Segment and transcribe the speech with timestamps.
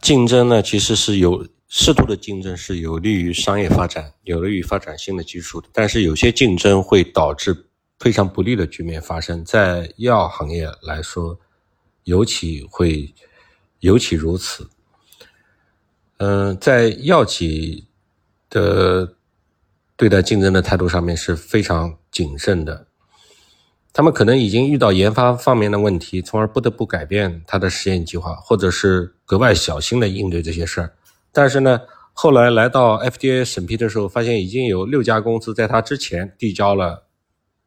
[0.00, 5.68] 竞争呢，其实是有适度的竞争是有利于商业发展，有利于发展新的技术的。
[5.72, 7.66] 但是有些竞争会导致
[7.98, 11.38] 非常不利的局面发生，在药行业来说，
[12.04, 13.14] 尤其会
[13.80, 14.68] 尤其如此。
[16.16, 17.86] 嗯，在药企
[18.48, 19.14] 的
[19.96, 22.86] 对待竞争的态度上面是非常谨慎的。
[23.92, 30.94] 他们可能已经遇到研发方面的问题，从而不得不改变他的实验计划，或者是格外小心的应对这些事儿。
[31.32, 31.80] 但是呢，
[32.12, 37.08] 后来来到 FDA 审批的时候，发现已经有六家公司在他之前递交了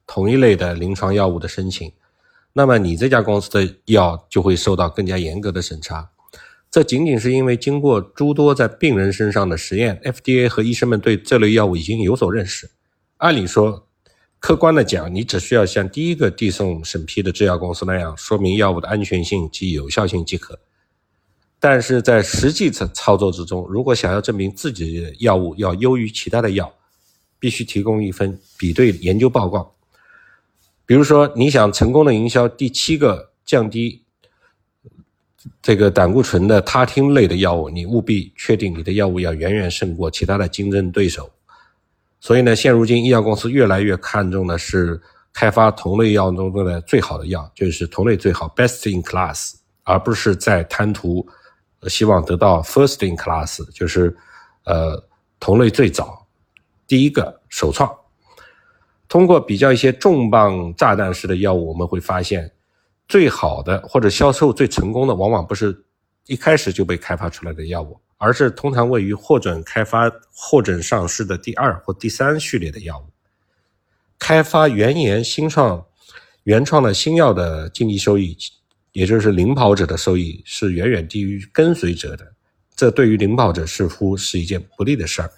[0.07, 1.91] 同一类的临床药物的申请，
[2.53, 6.09] 那么你这家公司的药就会受到更加严格的审查。
[6.71, 12.71] 这仅仅是因为经过诸多在病人身上的实验，FDA 和医生们对这类药物已经有所认识。
[13.17, 13.87] 按理说。
[14.43, 20.59] 客观的讲，你只需要像第一个递送审批的制药公司那样，说明药物的安全性及有效性即可。
[21.61, 26.73] 但是在实际操操作之中，如果想要证明自己的药物要优于其他的药，
[27.39, 29.73] 必须提供一份比对研究报告。
[30.85, 34.03] 比如说，你想成功的营销第七个降低
[35.61, 41.31] 这个胆固醇的他汀类的药物，你务必确定你的药物要远远胜过其他的竞争对手。
[42.25, 44.97] 所以呢，现如今医药公司越来越看重的是
[45.33, 51.27] 开发同类药中的最好的药，就是同类最好 （best in class），而不是在贪图
[51.89, 54.15] 希望得到 first in class，就是
[54.63, 55.03] 呃
[55.37, 56.25] 同类最早
[56.87, 57.93] 第一个首创。
[59.09, 62.49] 通过比较一些重磅炸弹式的药物，我们会发现，
[63.05, 65.77] 最好的或者销售最成功的，往往不是
[66.27, 67.99] 一开始就被开发出来的药物。
[68.23, 73.11] 而是通常位于获准开发、获准上市的第二或第三序列的药物。
[74.17, 75.85] 开发原研新创、
[76.43, 78.37] 原创的新药的经济收益，
[78.93, 82.31] 也就是领跑者的收益，是远远低于跟随者的。
[82.73, 85.29] 这对于领跑者似乎是一件不利的事儿。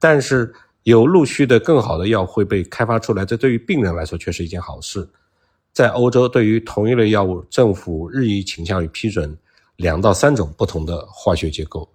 [0.00, 5.08] 但是有陆续的更好的药会被开发出来，这对于病人来说却是一件好事。
[5.72, 9.38] 在欧洲，对于同一类药物，政府日益倾向于批准
[9.76, 11.88] 两到三种不同的化学结构。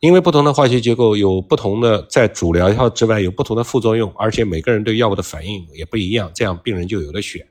[0.00, 7.44] 因为不同的化学结构有不同的，在主疗效之外有不同的副作用，而且每个人对药物的反应也不一样，这样病人就有的选。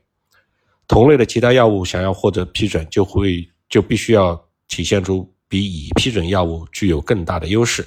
[0.86, 7.86] 同类的其他药物想要获得批准，就会就必须要体现出比已批准药物具有更大的优势。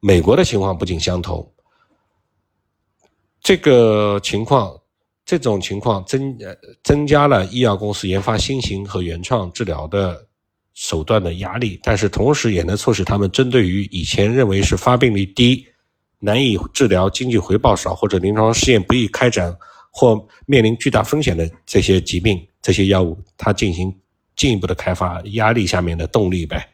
[0.00, 1.50] 美国的情况不尽相同，
[3.40, 4.78] 这个情况，
[5.24, 6.36] 这种情况增
[6.82, 10.26] 增加了医药公司研发新型和原创治疗的。
[10.72, 15.66] 手段的压力，但是同时也能促使他们针对于以前认为是发病率低、
[16.20, 19.54] 难以治疗、经济回报少或者临床试验不易开展
[19.90, 23.94] 或面临巨大风险的这些疾病、这些药物，它进行
[24.36, 26.70] 进一步的开发，压力下面的动力呗。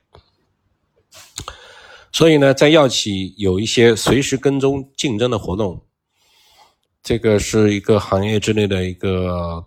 [2.13, 5.83] 所以呢，在药企有一些随时跟踪竞争的活动，
[7.03, 9.67] 这个是一个行业之内的一个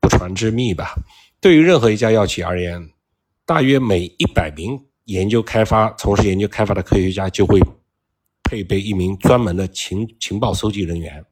[0.00, 0.94] 不传之秘吧。
[1.40, 2.90] 对于任何一家药企而言。
[3.46, 7.60] 大约每一百名研究开发、从事研究开发的科学家，就会
[8.42, 11.22] 配备一名专门的情情报收集人员。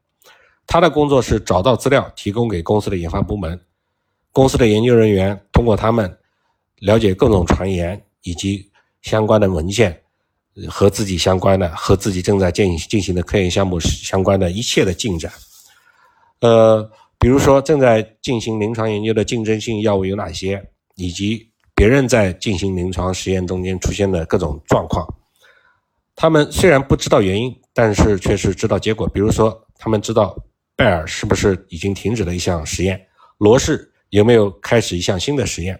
[0.67, 3.59] 他的工作是找到资料，提供给公司的研发部门。
[4.31, 6.15] 公司的研究人员通过他们
[6.81, 9.99] 了解各种传言以及相关的文献，
[10.69, 15.31] 和自己相关的、和自己正在进进行的科研项目相关的一切的进展。
[16.41, 16.87] 呃，
[17.17, 20.63] 比如说正在进行临床研究的竞争性药物有哪些，
[20.95, 21.49] 以及。
[21.75, 25.05] 别人在进行临床实验中间出现的各种状况，
[26.15, 29.07] 他们虽然不知道原因，但是却是知道结果。
[29.09, 30.37] 比如说，他们知道
[30.75, 33.05] 拜尔是不是已经停止了一项实验，
[33.39, 35.79] 罗氏有没有开始一项新的实验，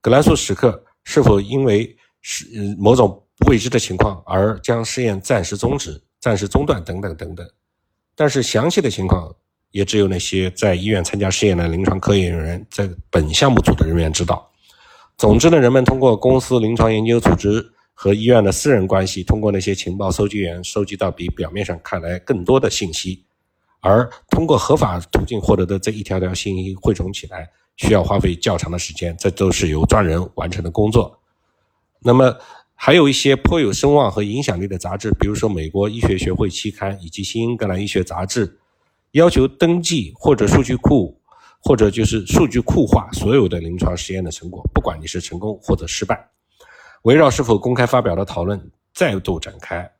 [0.00, 2.46] 格兰素史克是否因为是
[2.78, 7.46] 某种未知的情况而将试验暂时终止、暂时中断等等等等。
[8.16, 9.34] 但是详细的情况
[9.70, 14.50] 也只有那些在医院参加试验的临床科研人员，在本项目组的人员知道。
[15.16, 17.64] 总之呢，人们通过公司、临床研究组织
[17.94, 23.24] 和医院的私人关系，通过那些情报收集员收集到比表面上看来更多的信息，
[23.80, 31.16] 而通过合法途径获得的这一条条信息汇总起来，需要花费较长的时间，这都是由专人完成的工作。
[32.00, 32.36] 那么，
[32.74, 38.48] 还有一些颇有声望和影响力的杂志，比如说《美国医学学会期刊》以及《新英格兰医学杂志》，
[39.12, 41.16] 要求登记或者数据库。
[41.64, 46.22] 或者就是数据库化所有的临床实验的成果，不管你是成功或者失败，
[47.04, 48.60] 围绕是否公开发表的讨论
[48.92, 49.90] 再度展开。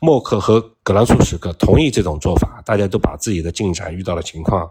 [0.00, 4.70] 默克和格兰素史克同意这种做法，大家都把自己的进展、遇到的情况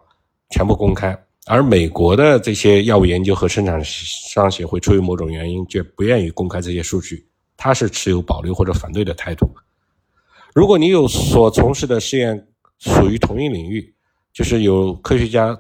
[0.52, 1.18] 全部公开。
[1.48, 7.28] 而美国的这些药物研究和生产商协会出于某种原因，却不愿意公开这些数据，
[7.58, 9.50] 他是持有保留或者反对的态度。
[10.54, 12.48] 如果你有所从事的试验
[12.80, 13.94] 属于同一领域，
[14.34, 15.58] 就是有科学家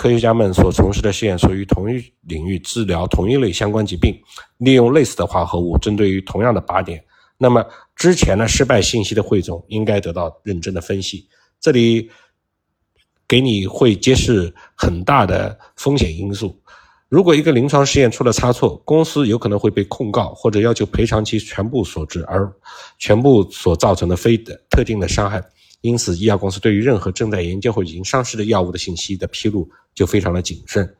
[0.00, 4.18] 科学家们所从事的试验属于同一领域，治疗同一类相关疾病，
[4.56, 7.04] 利用类似的化合物，针对于同样的靶点，
[7.36, 7.62] 那么
[7.94, 11.28] 之前的失败信息的汇总应该得到认真的分析。
[11.60, 12.10] 这里
[13.28, 16.58] 给你会揭示很大的风险因素。
[17.10, 22.50] 如果一个临床试验出了差错，公司有可能会被控告或者要求赔偿其全部所致，而
[22.98, 25.44] 全部所造成的非的特定的伤害。
[25.82, 30.96] 因此，医药公司对于任何正在研究或已经上市的药物的信息的披露就非常的谨慎。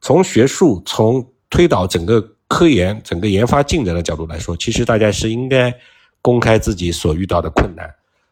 [0.00, 5.74] 从学术、从推导整个科研、整个研发进展的角度来说，其实大家是应该
[6.22, 7.88] 公开自己所遇到的困难、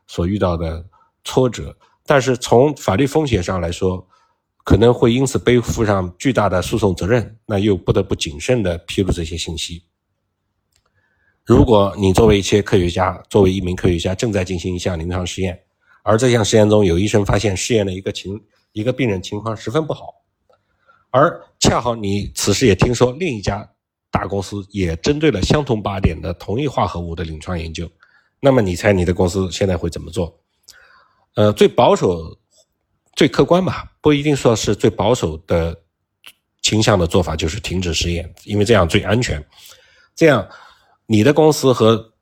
[0.07, 0.85] 所遇到的
[1.23, 1.77] 挫折。
[2.07, 4.07] 但是从法律风险上来说，
[4.63, 9.83] 可能会因此背负上巨大的诉讼责任，那又不得不谨慎地披露这些信息。
[11.45, 15.61] 如果你作为一些科学家，作为一名科学家正在进行一项临床实验，
[16.05, 18.41] 而这项实验中有医生发现试验的一个情
[18.71, 20.15] 一个病人情况十分不好，
[21.11, 23.69] 而恰好你此时也听说另一家
[24.11, 27.91] 大公司也针对了相同靶点的同一化合物的临床研究，
[28.39, 30.39] 那么你猜你的公司现在会怎么做？
[31.35, 32.39] 呃，最保守。
[33.17, 35.73] 最客观吧，不一定说是最保守的
[36.63, 39.41] 倾向的做法就是停止实验，因为这样最安全。
[40.17, 40.45] 这样，
[41.07, 42.13] 你的公司和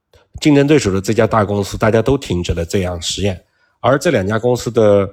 [0.43, 3.43] 竞争对手的这家大公司，大家都停止了这样实验，
[3.83, 5.13] 而这两家公司的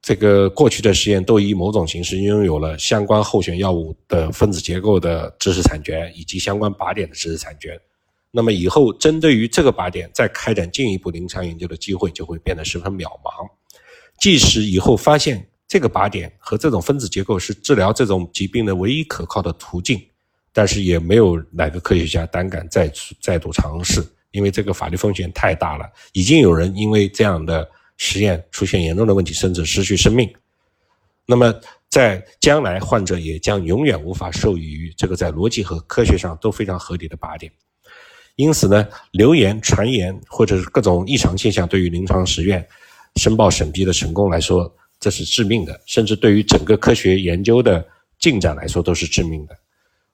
[0.00, 7.78] 这个过去的实验都以某种形式拥有了相关候选药物的分子结构的知识产权以及相关靶点的知识产权。
[8.30, 13.48] 那么以后针对于这个靶点再开展进一步临床研究的机会就会变得十分渺茫。
[14.20, 20.00] 即使以后发现这个靶点和这种分子结构是治疗这种疾病的唯一可靠的途径，
[20.52, 25.84] 但是也没有哪个科学家胆敢再再度尝试，因为这个法律风险太大了。
[26.12, 30.32] 已经有人因为这样的实验出现严重的问题，甚至失去生命。
[31.26, 31.54] 那么
[31.88, 37.50] 在将来，患者也将永远无法受益于这个在逻辑和科学上都非常合理的靶点。
[38.36, 42.66] 因此呢，流言、传言或者是各种异常现象，对于临床实验。
[43.16, 47.86] 申报审批的成功来说，这是致命的，甚至对于整个科学研究的
[48.18, 49.56] 进展来说都是致命的。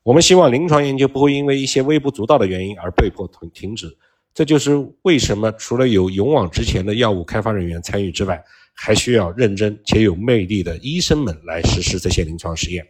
[0.03, 3.97] 我们希望临床研究不会因为一些微不足道的原因而被迫停停止。
[4.33, 4.73] 这就是
[5.03, 8.43] 为什么除了有勇往直前的药物开发人员参与之外，
[8.73, 12.87] 还需要认真且有魅力的医生们来实施这些临床实验。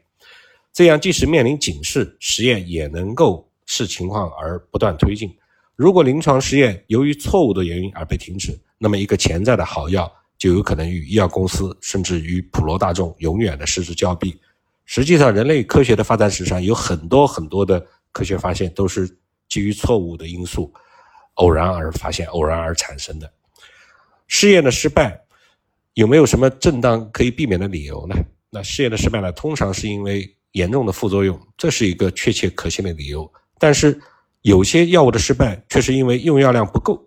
[0.73, 5.29] 这样，即使面临警示，实验也能够视情况而不断推进。
[5.75, 14.39] 如果临床实验由于错误的原因而被停止，那么一个潜在的好药就有可能与医药公司甚至与普罗大众永远的失之交臂。
[14.85, 19.09] 实际上，人类科学的发展史上有很多很多的科学发现都是
[19.49, 20.73] 基于错误的因素
[21.41, 23.31] 偶然而发现、偶然而产生的。
[24.29, 25.19] 试验的失败
[25.95, 28.15] 有没有什么正当可以避免的理由呢？
[28.51, 33.31] 那试验的失败呢，通常是因为严重的副作用，这是一个确切可信的理由。
[33.59, 33.99] 但是，
[34.43, 37.01] 有些药物的失败却是因为用药量不够，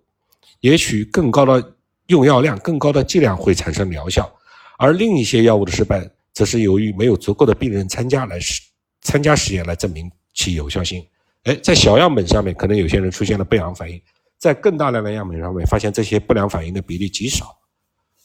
[0.60, 1.76] 也许更高的
[2.08, 4.32] 用药量、更高的剂量会产生疗效，
[4.78, 8.62] 而另一些药物的失败则是由于没有足够的病人参加来实
[9.02, 11.06] 参加实验来证明其有效性。
[11.44, 14.02] 哎，在小样本上面可能有些人出现了不良反应，
[14.44, 17.46] 在更大量的样本上面发现这些不良反应的比例极少，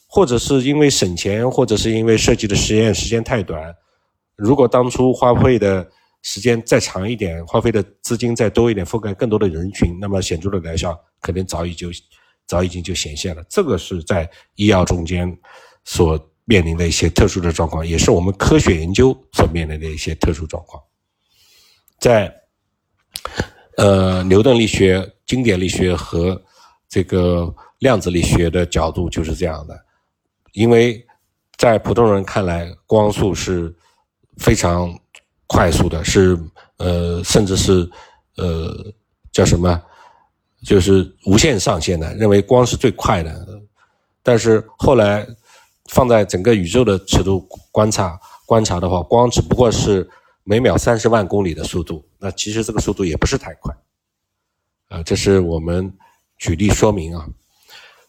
[0.09, 3.73] 或者是因为省钱，或者是因为设计的实验时间太短，
[4.35, 5.89] 如果当初花费的。
[6.23, 11.91] 时间再长一点，花费的资金再多一点，覆盖更多的人群，那么显著的疗效可能早已就
[12.45, 13.43] 早已经就显现了。
[13.49, 15.33] 这个是在医药中间
[15.85, 20.83] 所面临的一些特殊的状况，也是我们科学研究所面临的一些特殊状况。
[22.01, 22.35] 在
[23.77, 26.43] 呃牛顿力学、经典力学和
[26.89, 29.81] 这个量子力学的角度就是这样的，
[30.55, 31.07] 因为
[31.57, 33.73] 在普通人看来，光速是
[34.39, 34.93] 非常。
[35.51, 36.39] 快速的是，
[36.77, 37.91] 呃，甚至是，
[38.37, 38.71] 呃，
[39.33, 39.83] 叫什么？
[40.63, 43.63] 就是无限上限的，认为光是最快的。
[44.23, 45.27] 但是后来
[45.89, 47.41] 放在整个宇宙的尺度
[47.73, 50.07] 观察观察的话，光只不过是
[50.45, 52.05] 每秒三十万公里的速度。
[52.19, 53.75] 那其实这个速度也不是太快，
[54.89, 55.93] 啊，这是我们
[56.37, 57.27] 举例说明啊。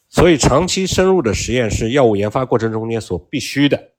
[0.09, 3.91] 所以长期深入的实验是药物研发过程中间所必须的。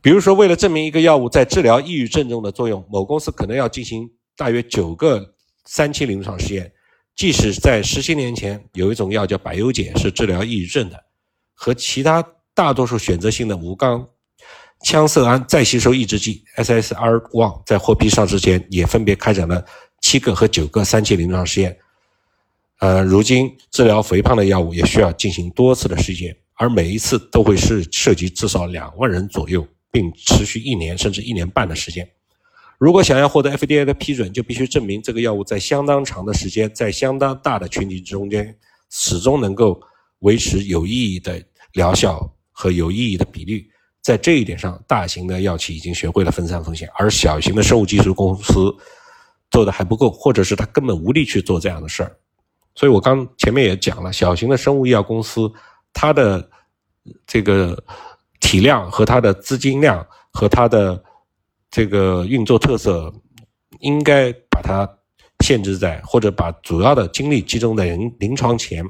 [0.00, 5.34] 比如说，为了证明一个药物在治疗抑郁症中的作用，某公司可能要进行大约九个
[5.64, 6.72] 三期临床试验。
[7.16, 11.02] 即使在十七年前，有一种药叫百忧解，是治疗抑郁症的，
[11.52, 12.24] 和其他
[12.54, 14.06] 大多数选择性的无羟
[14.84, 19.64] 羟色胺再吸收抑制剂 SSRI 在获批上市前，也分别开展了
[20.08, 21.76] 七个和九个三期临床试验。
[22.78, 32.08] 呃，如今治疗肥胖的药物也需要进行多次的试验，而每一次都会是涉及至少两万人左右，并持续一年甚至一年半的时间。
[32.78, 38.56] 如果想要获得 FDA 的批准，就必须证明这个药物在相当长的时间，在相当大的群体中间，
[38.88, 39.78] 始终能够
[40.20, 43.68] 维持有意义的疗效和有意义的比率。
[44.00, 48.74] 在这一点上，大型的药企已经学会了分散风险，而小型的生物技术公司
[49.50, 52.16] 做的还不够，或者是他根本无力去做这样的事儿。
[52.74, 55.50] 所以我刚前面也讲了，小型的生物医药公司，
[55.92, 56.48] 它的
[57.26, 57.82] 这个
[58.40, 61.02] 体量和它的资金量和它的
[61.70, 63.12] 这个运作特色，
[63.80, 64.88] 应该把它
[65.40, 68.84] 限制在或者把主要的精力集中在临临床前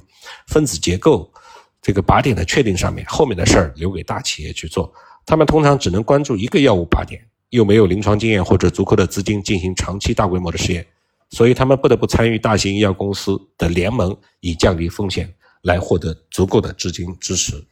[0.46, 1.32] 分子结构
[1.80, 4.92] 这个靶点的确定上面，后面的事儿留给大企业去做。
[5.24, 10.86] 他们通常只能关注一个药物靶点，又没有临床经验或者足够的资金进行长期大规模的试验，
[11.30, 17.64] 所以他们不得不参与大型医药公司的联盟，以降低风险，来获得足够的资金支持。